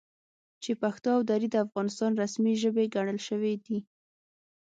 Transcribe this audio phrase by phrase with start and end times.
[0.63, 3.77] چې پښتو او دري د افغانستان رسمي ژبې ګڼل شوي دي،